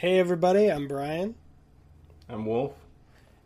Hey, 0.00 0.18
everybody, 0.18 0.72
I'm 0.72 0.88
Brian. 0.88 1.34
I'm 2.26 2.46
Wolf. 2.46 2.72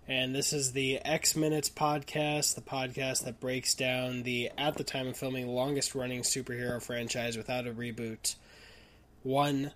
And 0.06 0.32
this 0.32 0.52
is 0.52 0.70
the 0.70 0.98
X 1.04 1.34
Minutes 1.34 1.68
podcast, 1.68 2.54
the 2.54 2.60
podcast 2.60 3.24
that 3.24 3.40
breaks 3.40 3.74
down 3.74 4.22
the, 4.22 4.52
at 4.56 4.76
the 4.76 4.84
time 4.84 5.08
of 5.08 5.16
filming, 5.16 5.48
longest 5.48 5.96
running 5.96 6.22
superhero 6.22 6.80
franchise 6.80 7.36
without 7.36 7.66
a 7.66 7.72
reboot, 7.72 8.36
one 9.24 9.72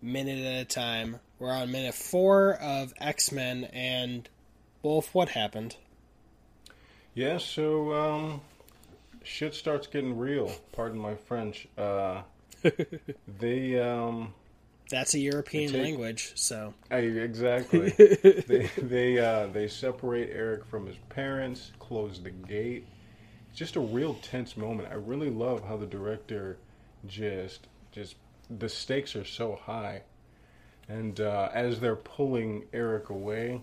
minute 0.00 0.38
at 0.42 0.62
a 0.62 0.64
time. 0.64 1.20
We're 1.38 1.52
on 1.52 1.70
minute 1.70 1.94
four 1.94 2.54
of 2.54 2.94
X 2.98 3.30
Men, 3.30 3.64
and 3.64 4.26
Wolf, 4.82 5.14
what 5.14 5.28
happened? 5.28 5.76
Yeah, 7.12 7.36
so 7.36 7.92
um, 7.92 8.40
shit 9.22 9.52
starts 9.52 9.86
getting 9.86 10.16
real. 10.16 10.50
Pardon 10.72 10.98
my 10.98 11.16
French. 11.16 11.68
Uh, 11.76 12.22
they 13.38 13.78
um, 13.78 14.32
that's 14.88 15.14
a 15.14 15.18
European 15.18 15.72
take, 15.72 15.82
language, 15.82 16.32
so 16.34 16.74
I, 16.90 16.98
exactly. 16.98 17.90
they 18.46 18.70
they 18.76 19.18
uh, 19.18 19.48
they 19.48 19.68
separate 19.68 20.30
Erik 20.30 20.64
from 20.64 20.86
his 20.86 20.96
parents, 21.08 21.72
close 21.78 22.20
the 22.22 22.30
gate. 22.30 22.86
It's 23.50 23.58
just 23.58 23.76
a 23.76 23.80
real 23.80 24.14
tense 24.14 24.56
moment. 24.56 24.88
I 24.90 24.94
really 24.94 25.30
love 25.30 25.66
how 25.66 25.76
the 25.76 25.86
director 25.86 26.58
just 27.06 27.66
just 27.92 28.16
the 28.50 28.68
stakes 28.68 29.16
are 29.16 29.24
so 29.24 29.56
high, 29.56 30.02
and 30.88 31.20
uh, 31.20 31.48
as 31.52 31.80
they're 31.80 31.96
pulling 31.96 32.64
Erik 32.72 33.08
away, 33.10 33.60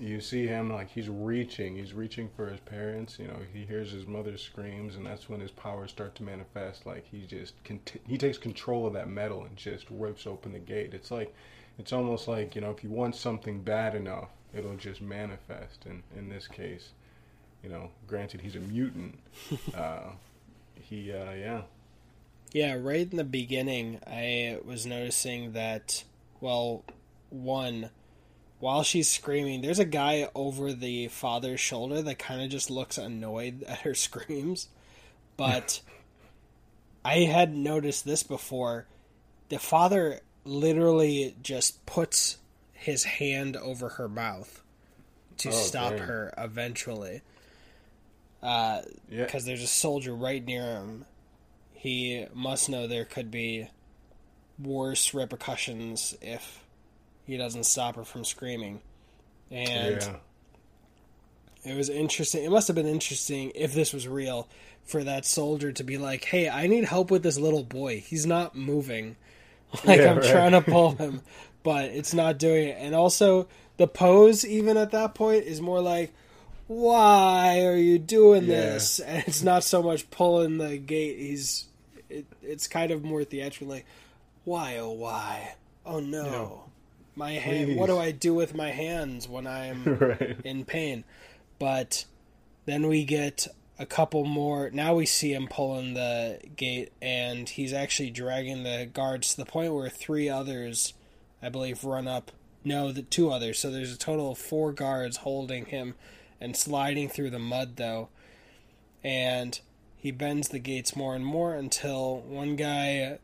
you 0.00 0.20
see 0.20 0.46
him 0.46 0.72
like 0.72 0.90
he's 0.90 1.08
reaching 1.08 1.76
he's 1.76 1.92
reaching 1.92 2.28
for 2.34 2.48
his 2.48 2.60
parents 2.60 3.18
you 3.18 3.28
know 3.28 3.36
he 3.52 3.64
hears 3.64 3.92
his 3.92 4.06
mother's 4.06 4.42
screams 4.42 4.96
and 4.96 5.04
that's 5.04 5.28
when 5.28 5.40
his 5.40 5.50
powers 5.50 5.90
start 5.90 6.14
to 6.14 6.22
manifest 6.22 6.86
like 6.86 7.06
he 7.10 7.26
just 7.26 7.54
he 8.06 8.16
takes 8.16 8.38
control 8.38 8.86
of 8.86 8.94
that 8.94 9.08
metal 9.08 9.44
and 9.44 9.56
just 9.56 9.86
rips 9.90 10.26
open 10.26 10.52
the 10.52 10.58
gate. 10.58 10.94
It's 10.94 11.10
like 11.10 11.34
it's 11.78 11.92
almost 11.92 12.28
like 12.28 12.54
you 12.54 12.60
know 12.60 12.70
if 12.70 12.82
you 12.82 12.90
want 12.90 13.14
something 13.14 13.60
bad 13.60 13.94
enough 13.94 14.30
it'll 14.54 14.76
just 14.76 15.02
manifest. 15.02 15.84
And 15.84 16.02
in 16.16 16.28
this 16.28 16.48
case 16.48 16.90
you 17.62 17.68
know 17.68 17.90
granted 18.06 18.40
he's 18.40 18.56
a 18.56 18.60
mutant 18.60 19.18
uh, 19.74 20.10
he 20.80 21.12
uh, 21.12 21.32
yeah. 21.32 21.62
Yeah 22.52 22.76
right 22.80 23.08
in 23.08 23.16
the 23.16 23.24
beginning 23.24 24.00
i 24.06 24.58
was 24.64 24.86
noticing 24.86 25.52
that 25.52 26.04
well 26.40 26.84
one 27.28 27.90
while 28.60 28.82
she's 28.82 29.10
screaming, 29.10 29.62
there's 29.62 29.78
a 29.78 29.86
guy 29.86 30.28
over 30.34 30.72
the 30.72 31.08
father's 31.08 31.60
shoulder 31.60 32.02
that 32.02 32.18
kind 32.18 32.42
of 32.42 32.50
just 32.50 32.70
looks 32.70 32.98
annoyed 32.98 33.62
at 33.68 33.80
her 33.80 33.94
screams. 33.94 34.68
But 35.36 35.80
I 37.04 37.20
had 37.20 37.56
noticed 37.56 38.04
this 38.04 38.22
before. 38.22 38.86
The 39.48 39.58
father 39.58 40.20
literally 40.44 41.34
just 41.42 41.84
puts 41.86 42.36
his 42.72 43.04
hand 43.04 43.56
over 43.56 43.90
her 43.90 44.08
mouth 44.08 44.62
to 45.38 45.48
oh, 45.48 45.52
stop 45.52 45.92
dang. 45.92 46.00
her 46.00 46.34
eventually. 46.36 47.22
Because 48.40 48.84
uh, 48.84 48.90
yeah. 49.10 49.38
there's 49.44 49.62
a 49.62 49.66
soldier 49.66 50.14
right 50.14 50.44
near 50.44 50.62
him. 50.62 51.04
He 51.72 52.26
must 52.34 52.68
know 52.68 52.86
there 52.86 53.04
could 53.04 53.30
be 53.30 53.68
worse 54.58 55.14
repercussions 55.14 56.16
if 56.20 56.64
he 57.30 57.36
doesn't 57.36 57.64
stop 57.64 57.94
her 57.94 58.04
from 58.04 58.24
screaming. 58.24 58.80
And 59.52 60.02
yeah. 60.02 61.72
it 61.72 61.76
was 61.76 61.88
interesting. 61.88 62.44
It 62.44 62.50
must 62.50 62.66
have 62.66 62.74
been 62.74 62.88
interesting 62.88 63.52
if 63.54 63.72
this 63.72 63.92
was 63.92 64.08
real 64.08 64.48
for 64.84 65.04
that 65.04 65.24
soldier 65.24 65.70
to 65.72 65.84
be 65.84 65.96
like, 65.96 66.24
"Hey, 66.24 66.48
I 66.48 66.66
need 66.66 66.84
help 66.84 67.10
with 67.10 67.22
this 67.22 67.38
little 67.38 67.62
boy. 67.62 68.00
He's 68.00 68.26
not 68.26 68.54
moving. 68.56 69.16
Like 69.84 70.00
yeah, 70.00 70.10
I'm 70.10 70.18
right. 70.18 70.28
trying 70.28 70.50
to 70.50 70.62
pull 70.62 70.96
him, 70.96 71.22
but 71.62 71.84
it's 71.84 72.12
not 72.12 72.38
doing 72.38 72.70
it." 72.70 72.76
And 72.80 72.92
also, 72.92 73.46
the 73.76 73.86
pose 73.86 74.44
even 74.44 74.76
at 74.76 74.90
that 74.90 75.14
point 75.14 75.44
is 75.44 75.60
more 75.60 75.80
like, 75.80 76.12
"Why 76.66 77.64
are 77.64 77.76
you 77.76 78.00
doing 78.00 78.46
yeah. 78.46 78.56
this?" 78.56 78.98
And 79.06 79.22
it's 79.28 79.44
not 79.44 79.62
so 79.62 79.80
much 79.80 80.10
pulling 80.10 80.58
the 80.58 80.76
gate. 80.76 81.18
He's 81.18 81.68
it, 82.08 82.26
it's 82.42 82.66
kind 82.66 82.90
of 82.90 83.04
more 83.04 83.22
theatrical 83.22 83.68
like, 83.68 83.86
"Why 84.42 84.78
oh 84.78 84.90
why? 84.90 85.54
Oh 85.86 86.00
no." 86.00 86.64
My 87.14 87.32
hand. 87.32 87.76
What 87.76 87.86
do 87.86 87.98
I 87.98 88.10
do 88.10 88.34
with 88.34 88.54
my 88.54 88.70
hands 88.70 89.28
when 89.28 89.46
I'm 89.46 89.84
right. 90.00 90.36
in 90.44 90.64
pain? 90.64 91.04
But 91.58 92.04
then 92.66 92.86
we 92.86 93.04
get 93.04 93.46
a 93.78 93.86
couple 93.86 94.24
more. 94.24 94.70
Now 94.70 94.94
we 94.94 95.06
see 95.06 95.32
him 95.32 95.48
pulling 95.48 95.94
the 95.94 96.38
gate, 96.56 96.92
and 97.00 97.48
he's 97.48 97.72
actually 97.72 98.10
dragging 98.10 98.62
the 98.62 98.88
guards 98.92 99.30
to 99.30 99.36
the 99.38 99.46
point 99.46 99.74
where 99.74 99.88
three 99.88 100.28
others, 100.28 100.94
I 101.42 101.48
believe, 101.48 101.84
run 101.84 102.06
up. 102.06 102.30
No, 102.62 102.92
the 102.92 103.02
two 103.02 103.30
others. 103.30 103.58
So 103.58 103.70
there's 103.70 103.92
a 103.92 103.98
total 103.98 104.32
of 104.32 104.38
four 104.38 104.72
guards 104.72 105.18
holding 105.18 105.66
him 105.66 105.94
and 106.40 106.56
sliding 106.56 107.08
through 107.08 107.30
the 107.30 107.38
mud, 107.38 107.76
though. 107.76 108.08
And 109.02 109.58
he 109.96 110.10
bends 110.10 110.48
the 110.48 110.58
gates 110.58 110.94
more 110.94 111.14
and 111.14 111.24
more 111.24 111.54
until 111.54 112.20
one 112.20 112.56
guy 112.56 113.18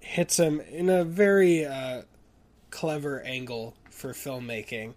hits 0.00 0.38
him 0.38 0.60
in 0.60 0.88
a 0.88 1.04
very 1.04 1.64
uh, 1.64 2.02
clever 2.72 3.20
angle 3.22 3.76
for 3.90 4.12
filmmaking. 4.12 4.94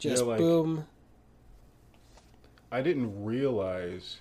Just 0.00 0.24
like, 0.24 0.38
boom. 0.38 0.86
I 2.72 2.80
didn't 2.80 3.24
realize. 3.24 4.16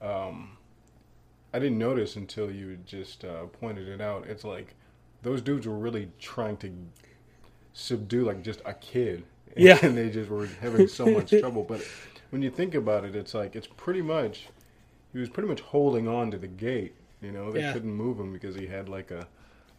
Um, 0.00 0.56
I 1.52 1.58
didn't 1.58 1.76
notice 1.76 2.16
until 2.16 2.50
you 2.50 2.78
just 2.86 3.24
uh, 3.24 3.46
pointed 3.46 3.88
it 3.88 4.00
out. 4.00 4.26
It's 4.26 4.44
like 4.44 4.74
those 5.20 5.42
dudes 5.42 5.66
were 5.66 5.76
really 5.76 6.08
trying 6.18 6.56
to 6.58 6.72
subdue 7.74 8.24
like 8.24 8.42
just 8.42 8.62
a 8.64 8.72
kid. 8.72 9.24
And, 9.54 9.64
yeah, 9.64 9.78
and 9.82 9.98
they 9.98 10.08
just 10.08 10.30
were 10.30 10.46
having 10.62 10.88
so 10.88 11.04
much 11.06 11.30
trouble. 11.40 11.64
But 11.64 11.86
when 12.30 12.40
you 12.40 12.50
think 12.50 12.74
about 12.74 13.04
it, 13.04 13.14
it's 13.14 13.34
like 13.34 13.56
it's 13.56 13.66
pretty 13.66 14.00
much 14.00 14.46
he 15.12 15.18
was 15.18 15.28
pretty 15.28 15.48
much 15.48 15.60
holding 15.60 16.08
on 16.08 16.30
to 16.30 16.38
the 16.38 16.46
gate. 16.46 16.94
You 17.20 17.32
know, 17.32 17.50
they 17.50 17.60
yeah. 17.60 17.72
couldn't 17.72 17.92
move 17.92 18.18
him 18.18 18.32
because 18.32 18.54
he 18.54 18.68
had 18.68 18.88
like 18.88 19.10
a 19.10 19.26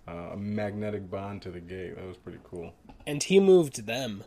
uh, 0.09 0.33
a 0.33 0.37
magnetic 0.37 1.09
bond 1.09 1.41
to 1.43 1.51
the 1.51 1.59
gate. 1.59 1.95
That 1.95 2.05
was 2.05 2.17
pretty 2.17 2.39
cool. 2.43 2.73
And 3.05 3.21
he 3.21 3.39
moved 3.39 3.85
them. 3.85 4.23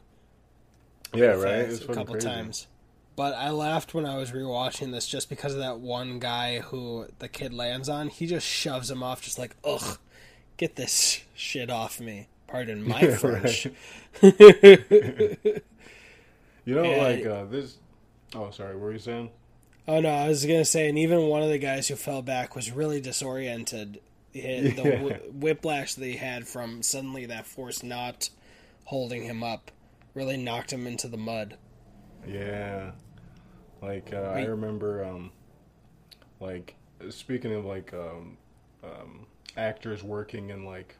Yeah, 1.14 1.32
right. 1.32 1.82
A 1.82 1.86
couple 1.86 2.14
crazy. 2.14 2.26
times. 2.26 2.66
But 3.14 3.34
I 3.34 3.50
laughed 3.50 3.92
when 3.92 4.06
I 4.06 4.16
was 4.16 4.30
rewatching 4.30 4.92
this 4.92 5.06
just 5.06 5.28
because 5.28 5.52
of 5.52 5.58
that 5.60 5.80
one 5.80 6.18
guy 6.18 6.60
who 6.60 7.06
the 7.18 7.28
kid 7.28 7.52
lands 7.52 7.88
on. 7.88 8.08
He 8.08 8.26
just 8.26 8.46
shoves 8.46 8.90
him 8.90 9.02
off, 9.02 9.20
just 9.20 9.38
like, 9.38 9.54
ugh, 9.64 9.98
get 10.56 10.76
this 10.76 11.22
shit 11.34 11.68
off 11.68 12.00
me. 12.00 12.28
Pardon 12.46 12.86
my 12.86 13.00
yeah, 13.02 13.16
French. 13.16 13.64
you 14.22 14.34
know, 16.66 16.84
and, 16.84 17.02
like 17.02 17.26
uh, 17.26 17.44
this. 17.44 17.78
Oh, 18.34 18.50
sorry. 18.50 18.74
What 18.74 18.82
were 18.84 18.92
you 18.92 18.98
saying? 18.98 19.30
Oh 19.86 20.00
no, 20.00 20.08
I 20.08 20.28
was 20.28 20.46
gonna 20.46 20.64
say, 20.64 20.88
and 20.88 20.96
even 20.96 21.26
one 21.26 21.42
of 21.42 21.50
the 21.50 21.58
guys 21.58 21.88
who 21.88 21.96
fell 21.96 22.22
back 22.22 22.54
was 22.54 22.70
really 22.70 23.00
disoriented 23.00 24.00
the 24.32 25.08
yeah. 25.10 25.16
whiplash 25.32 25.94
that 25.94 26.06
he 26.06 26.16
had 26.16 26.46
from 26.46 26.82
suddenly 26.82 27.26
that 27.26 27.46
force 27.46 27.82
not 27.82 28.30
holding 28.84 29.22
him 29.24 29.42
up 29.42 29.70
really 30.14 30.36
knocked 30.36 30.72
him 30.72 30.86
into 30.86 31.08
the 31.08 31.16
mud. 31.16 31.56
Yeah, 32.26 32.92
like 33.80 34.12
uh, 34.12 34.32
I 34.34 34.44
remember, 34.44 35.04
um, 35.04 35.32
like 36.40 36.76
speaking 37.10 37.52
of 37.52 37.64
like 37.64 37.92
um, 37.92 38.36
um, 38.84 39.26
actors 39.56 40.02
working 40.02 40.50
in 40.50 40.64
like 40.64 40.96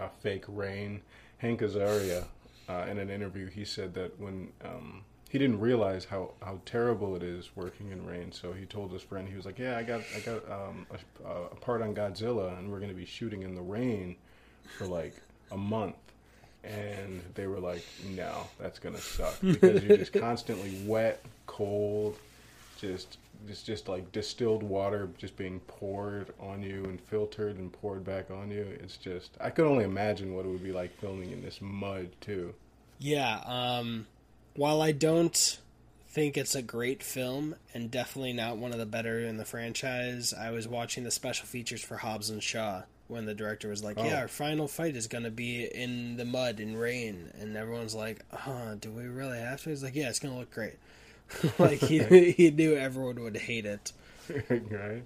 a 0.00 0.08
fake 0.08 0.44
rain, 0.48 1.02
Hank 1.38 1.60
Azaria, 1.60 2.24
uh, 2.68 2.86
in 2.90 2.98
an 2.98 3.10
interview, 3.10 3.48
he 3.48 3.64
said 3.64 3.94
that 3.94 4.18
when 4.18 4.48
um, 4.64 5.04
he 5.30 5.38
didn't 5.38 5.60
realize 5.60 6.04
how, 6.04 6.30
how 6.42 6.60
terrible 6.64 7.16
it 7.16 7.22
is 7.22 7.50
working 7.56 7.90
in 7.90 8.06
rain. 8.06 8.30
So 8.30 8.52
he 8.52 8.64
told 8.64 8.92
his 8.92 9.02
friend, 9.02 9.28
he 9.28 9.34
was 9.34 9.44
like, 9.44 9.58
"Yeah, 9.58 9.76
I 9.76 9.82
got 9.82 10.02
I 10.14 10.20
got 10.20 10.50
um, 10.50 10.86
a, 11.24 11.28
a, 11.28 11.56
part 11.56 11.82
on 11.82 11.94
Godzilla, 11.94 12.56
and 12.58 12.70
we're 12.70 12.78
going 12.78 12.90
to 12.90 12.96
be 12.96 13.04
shooting 13.04 13.42
in 13.42 13.54
the 13.54 13.62
rain 13.62 14.16
for 14.78 14.86
like 14.86 15.14
a 15.50 15.56
month." 15.56 15.96
And 16.62 17.22
they 17.34 17.46
were 17.46 17.60
like, 17.60 17.84
"No, 18.08 18.46
that's 18.58 18.78
going 18.78 18.94
to 18.94 19.00
suck 19.00 19.40
because 19.40 19.82
you're 19.82 19.96
just 19.96 20.12
constantly 20.14 20.72
wet, 20.84 21.24
cold, 21.46 22.18
just 22.78 23.18
it's 23.48 23.62
just 23.62 23.88
like 23.88 24.10
distilled 24.12 24.62
water 24.62 25.08
just 25.18 25.36
being 25.36 25.60
poured 25.60 26.32
on 26.40 26.62
you 26.62 26.84
and 26.84 27.00
filtered 27.00 27.58
and 27.58 27.72
poured 27.72 28.04
back 28.04 28.30
on 28.30 28.50
you. 28.50 28.66
It's 28.80 28.96
just 28.96 29.32
I 29.40 29.50
could 29.50 29.66
only 29.66 29.84
imagine 29.84 30.34
what 30.34 30.46
it 30.46 30.48
would 30.48 30.62
be 30.62 30.72
like 30.72 30.96
filming 31.00 31.32
in 31.32 31.42
this 31.42 31.60
mud 31.60 32.10
too." 32.20 32.54
Yeah. 33.00 33.40
Um 33.44 34.06
while 34.56 34.82
I 34.82 34.92
don't 34.92 35.58
think 36.08 36.36
it's 36.36 36.54
a 36.54 36.62
great 36.62 37.02
film 37.02 37.56
and 37.74 37.90
definitely 37.90 38.32
not 38.32 38.56
one 38.56 38.72
of 38.72 38.78
the 38.78 38.86
better 38.86 39.20
in 39.20 39.36
the 39.36 39.44
franchise, 39.44 40.32
I 40.32 40.50
was 40.50 40.66
watching 40.66 41.04
the 41.04 41.10
special 41.10 41.46
features 41.46 41.82
for 41.82 41.98
Hobbs 41.98 42.30
and 42.30 42.42
Shaw 42.42 42.82
when 43.08 43.26
the 43.26 43.34
director 43.34 43.68
was 43.68 43.84
like, 43.84 43.98
oh. 43.98 44.04
"Yeah, 44.04 44.20
our 44.20 44.28
final 44.28 44.66
fight 44.66 44.96
is 44.96 45.06
going 45.06 45.24
to 45.24 45.30
be 45.30 45.64
in 45.64 46.16
the 46.16 46.24
mud 46.24 46.58
and 46.58 46.78
rain," 46.78 47.30
and 47.38 47.56
everyone's 47.56 47.94
like, 47.94 48.24
"Huh? 48.32 48.74
Do 48.80 48.90
we 48.90 49.04
really 49.04 49.38
have 49.38 49.62
to?" 49.62 49.70
He's 49.70 49.82
like, 49.82 49.94
"Yeah, 49.94 50.08
it's 50.08 50.18
going 50.18 50.34
to 50.34 50.40
look 50.40 50.50
great." 50.50 50.76
like 51.58 51.78
he 51.78 52.02
he 52.32 52.50
knew 52.50 52.74
everyone 52.74 53.20
would 53.22 53.36
hate 53.36 53.66
it. 53.66 53.92
right. 54.28 55.04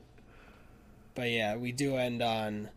But 1.15 1.31
yeah, 1.31 1.57
we 1.57 1.73
do 1.73 1.97
end 1.97 2.23
on 2.23 2.71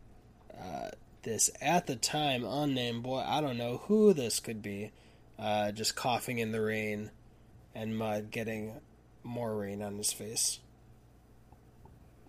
uh, 0.59 0.89
this 1.21 1.49
at 1.61 1.87
the 1.87 1.95
time 1.95 2.43
unnamed 2.43 3.03
boy. 3.03 3.23
I 3.25 3.41
don't 3.41 3.57
know 3.57 3.81
who 3.85 4.13
this 4.13 4.39
could 4.39 4.61
be. 4.61 4.91
Uh, 5.37 5.71
just 5.71 5.95
coughing 5.95 6.39
in 6.39 6.51
the 6.51 6.61
rain 6.61 7.11
and 7.73 7.97
mud, 7.97 8.31
getting 8.31 8.79
more 9.23 9.55
rain 9.55 9.81
on 9.81 9.97
his 9.97 10.13
face. 10.13 10.59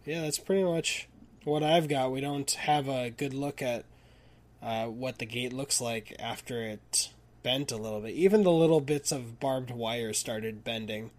Yeah, 0.05 0.23
that's 0.23 0.39
pretty 0.39 0.65
much 0.65 1.09
what 1.45 1.63
I've 1.63 1.89
got. 1.89 2.13
We 2.13 2.21
don't 2.21 2.51
have 2.51 2.89
a 2.89 3.11
good 3.11 3.35
look 3.35 3.63
at 3.63 3.85
uh, 4.63 4.87
what 4.87 5.19
the 5.19 5.27
gate 5.27 5.53
looks 5.53 5.81
like 5.81 6.15
after 6.19 6.63
it 6.63 7.11
bent 7.43 7.71
a 7.71 7.77
little 7.77 8.01
bit. 8.01 8.15
Even 8.15 8.43
the 8.43 8.53
little 8.53 8.81
bits 8.81 9.13
of 9.13 9.39
barbed 9.39 9.71
wire 9.71 10.13
started 10.13 10.65
bending. 10.65 11.11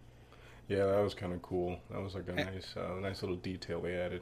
Yeah, 0.67 0.85
that 0.85 1.03
was 1.03 1.13
kind 1.13 1.31
of 1.31 1.41
cool. 1.41 1.79
That 1.91 2.01
was 2.01 2.15
like 2.15 2.27
a 2.27 2.33
nice, 2.33 2.75
uh, 2.75 2.99
nice 2.99 3.21
little 3.21 3.38
detail 3.38 3.81
they 3.81 3.93
added. 3.95 4.21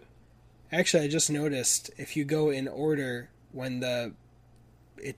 Actually, 0.72 1.06
I 1.06 1.08
just 1.08 1.30
noticed 1.30 1.92
if 1.98 2.18
you 2.18 2.26
go 2.26 2.50
in 2.50 2.68
order 2.68 3.30
when 3.52 3.80
the 3.80 4.14
it 4.98 5.16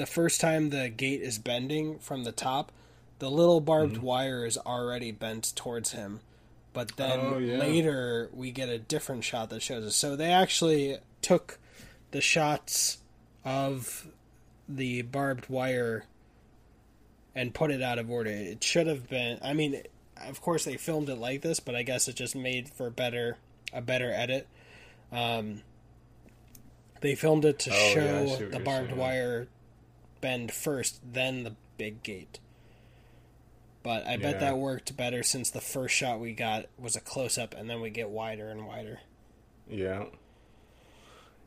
the 0.00 0.06
first 0.06 0.40
time 0.40 0.70
the 0.70 0.88
gate 0.88 1.20
is 1.20 1.38
bending 1.38 1.98
from 1.98 2.24
the 2.24 2.32
top, 2.32 2.72
the 3.18 3.30
little 3.30 3.60
barbed 3.60 3.96
mm-hmm. 3.96 4.06
wire 4.06 4.46
is 4.46 4.56
already 4.56 5.12
bent 5.12 5.54
towards 5.54 5.92
him. 5.92 6.20
But 6.72 6.96
then 6.96 7.20
oh, 7.20 7.36
yeah. 7.36 7.58
later 7.58 8.30
we 8.32 8.50
get 8.50 8.70
a 8.70 8.78
different 8.78 9.24
shot 9.24 9.50
that 9.50 9.60
shows 9.60 9.84
us. 9.84 9.94
So 9.94 10.16
they 10.16 10.32
actually 10.32 10.96
took 11.20 11.58
the 12.12 12.22
shots 12.22 12.96
of 13.44 14.08
the 14.66 15.02
barbed 15.02 15.50
wire 15.50 16.06
and 17.34 17.52
put 17.52 17.70
it 17.70 17.82
out 17.82 17.98
of 17.98 18.10
order. 18.10 18.30
It 18.30 18.64
should 18.64 18.86
have 18.86 19.06
been. 19.06 19.38
I 19.42 19.52
mean, 19.52 19.82
of 20.16 20.40
course 20.40 20.64
they 20.64 20.78
filmed 20.78 21.10
it 21.10 21.16
like 21.16 21.42
this, 21.42 21.60
but 21.60 21.74
I 21.74 21.82
guess 21.82 22.08
it 22.08 22.16
just 22.16 22.34
made 22.34 22.70
for 22.70 22.88
better 22.88 23.36
a 23.70 23.82
better 23.82 24.10
edit. 24.10 24.48
Um, 25.12 25.60
they 27.02 27.14
filmed 27.14 27.44
it 27.44 27.58
to 27.58 27.70
oh, 27.70 27.90
show 27.92 28.38
yeah, 28.40 28.48
the 28.48 28.60
barbed 28.60 28.88
saying. 28.88 28.98
wire 28.98 29.48
bend 30.20 30.52
first, 30.52 31.00
then 31.12 31.44
the 31.44 31.54
big 31.76 32.02
gate. 32.02 32.38
But 33.82 34.06
I 34.06 34.18
bet 34.18 34.40
that 34.40 34.58
worked 34.58 34.94
better 34.94 35.22
since 35.22 35.50
the 35.50 35.60
first 35.60 35.94
shot 35.94 36.20
we 36.20 36.32
got 36.32 36.66
was 36.78 36.96
a 36.96 37.00
close 37.00 37.38
up, 37.38 37.54
and 37.54 37.68
then 37.68 37.80
we 37.80 37.88
get 37.88 38.10
wider 38.10 38.50
and 38.50 38.66
wider. 38.66 39.00
Yeah. 39.68 40.04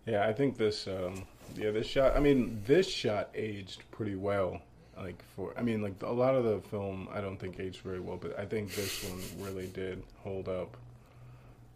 Yeah, 0.07 0.27
I 0.27 0.33
think 0.33 0.57
this. 0.57 0.87
Um, 0.87 1.25
yeah, 1.55 1.69
this 1.69 1.85
shot. 1.85 2.17
I 2.17 2.19
mean, 2.19 2.63
this 2.65 2.89
shot 2.89 3.29
aged 3.35 3.83
pretty 3.91 4.15
well 4.15 4.61
like 4.97 5.23
for 5.35 5.53
I 5.57 5.61
mean 5.61 5.81
like 5.81 6.01
a 6.01 6.11
lot 6.11 6.35
of 6.35 6.43
the 6.43 6.59
film 6.69 7.07
I 7.11 7.21
don't 7.21 7.37
think 7.37 7.59
aged 7.59 7.81
very 7.81 7.99
well, 7.99 8.17
but 8.17 8.37
I 8.39 8.45
think 8.45 8.73
this 8.75 9.03
one 9.03 9.21
really 9.39 9.67
did 9.67 10.03
hold 10.23 10.47
up. 10.47 10.77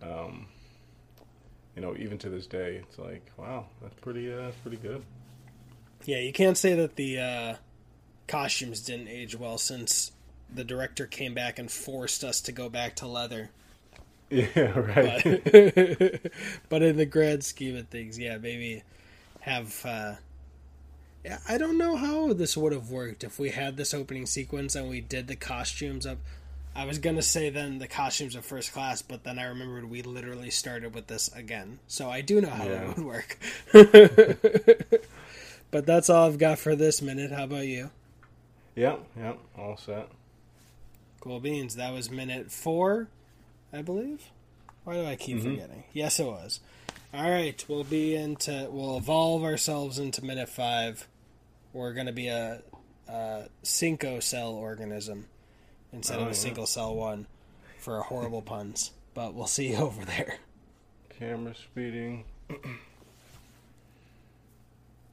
Um, 0.02 0.48
you 1.76 1.82
know, 1.82 1.96
even 1.98 2.18
to 2.20 2.30
this 2.30 2.48
day, 2.48 2.76
it's 2.76 2.98
like 2.98 3.30
wow, 3.38 3.66
that's 3.82 3.96
pretty 3.96 4.32
uh, 4.32 4.38
that's 4.38 4.58
pretty 4.58 4.78
good. 4.78 5.04
Yeah, 6.08 6.20
you 6.20 6.32
can't 6.32 6.58
say 6.58 6.74
that 6.74 6.96
the 6.96 7.20
uh, 7.20 7.56
costumes 8.30 8.80
didn't 8.80 9.10
age 9.10 9.36
well 9.36 9.58
since 9.58 10.14
the 10.52 10.64
director 10.64 11.06
came 11.06 11.34
back 11.34 11.60
and 11.60 11.70
forced 11.70 12.24
us 12.24 12.40
to 12.42 12.54
go 12.54 12.70
back 12.70 12.96
to 12.98 13.08
leather. 13.08 13.52
Yeah, 14.30 14.78
right. 14.78 15.24
But, 15.24 16.32
but 16.70 16.82
in 16.82 16.98
the 16.98 17.06
grand 17.06 17.46
scheme 17.46 17.78
of 17.78 17.88
things, 17.88 18.20
yeah, 18.20 18.38
maybe 18.38 18.84
have 19.40 19.86
uh, 19.86 20.16
I 21.48 21.58
don't 21.58 21.78
know 21.78 21.96
how 21.96 22.34
this 22.34 22.58
would 22.58 22.74
have 22.74 22.90
worked 22.90 23.24
if 23.24 23.40
we 23.40 23.52
had 23.52 23.78
this 23.78 23.94
opening 23.94 24.26
sequence 24.26 24.76
and 24.76 24.90
we 24.90 25.00
did 25.00 25.28
the 25.28 25.38
costumes 25.38 26.06
of. 26.06 26.18
I 26.76 26.84
was 26.84 27.00
gonna 27.00 27.22
say 27.22 27.50
then 27.50 27.80
the 27.80 27.88
costumes 27.88 28.36
of 28.36 28.46
first 28.46 28.74
class, 28.74 29.02
but 29.02 29.24
then 29.24 29.40
I 29.40 29.46
remembered 29.46 29.90
we 29.90 30.02
literally 30.02 30.52
started 30.52 30.94
with 30.94 31.08
this 31.08 31.30
again, 31.34 31.80
so 31.88 32.10
I 32.10 32.20
do 32.20 32.42
know 32.42 32.50
how 32.50 32.66
yeah. 32.66 32.82
it 32.82 32.98
would 32.98 33.06
work. 33.06 33.40
but 35.72 35.86
that's 35.86 36.10
all 36.10 36.28
I've 36.28 36.38
got 36.38 36.60
for 36.60 36.76
this 36.76 37.02
minute. 37.02 37.32
How 37.32 37.46
about 37.46 37.68
you? 37.68 37.92
Yeah, 38.76 38.98
yeah, 39.18 39.34
all 39.58 39.78
set. 39.78 40.10
Cool 41.20 41.40
beans. 41.40 41.76
That 41.76 41.94
was 41.94 42.12
minute 42.12 42.52
four, 42.52 43.08
I 43.74 43.82
believe. 43.82 44.30
Why 44.84 44.94
do 44.94 45.06
I 45.06 45.16
keep 45.16 45.38
mm-hmm. 45.38 45.50
forgetting? 45.52 45.84
Yes, 45.94 46.20
it 46.20 46.26
was. 46.26 46.60
All 47.14 47.30
right, 47.30 47.64
we'll 47.68 47.84
be 47.84 48.16
into 48.16 48.68
we'll 48.70 48.98
evolve 48.98 49.44
ourselves 49.44 49.98
into 49.98 50.24
minute 50.24 50.50
five. 50.50 51.08
We're 51.74 51.94
going 51.94 52.08
to 52.08 52.14
be 52.14 52.28
a, 52.28 52.62
a 53.08 53.46
cinco 53.64 54.20
cell 54.20 54.52
organism 54.52 55.26
instead 55.92 56.20
oh, 56.20 56.22
of 56.22 56.28
a 56.28 56.30
yeah. 56.30 56.36
single 56.36 56.66
cell 56.66 56.96
one 56.96 57.28
for 57.80 58.00
horrible 58.02 58.42
puns. 58.42 58.92
But 59.14 59.34
we'll 59.34 59.48
see 59.48 59.70
you 59.72 59.78
over 59.78 60.06
there. 60.06 60.36
Camera 61.18 61.56
speeding. 61.56 62.26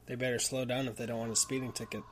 they 0.07 0.15
better 0.15 0.39
slow 0.39 0.65
down 0.65 0.87
if 0.87 0.95
they 0.95 1.05
don't 1.05 1.19
want 1.19 1.31
a 1.31 1.35
speeding 1.35 1.71
ticket. 1.71 2.03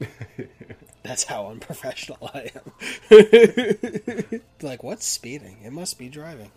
That's 1.02 1.24
how 1.24 1.48
unprofessional 1.48 2.30
I 2.34 2.50
am. 3.10 4.40
like, 4.62 4.82
what's 4.82 5.06
speeding? 5.06 5.58
It 5.64 5.72
must 5.72 5.98
be 5.98 6.08
driving. 6.08 6.50